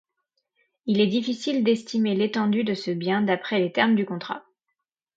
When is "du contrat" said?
3.93-4.43